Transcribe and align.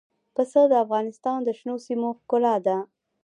پسه 0.35 0.61
د 0.71 0.73
افغانستان 0.85 1.37
د 1.43 1.49
شنو 1.57 1.75
سیمو 1.85 2.09
ښکلا 2.19 2.55
ده. 2.65 2.77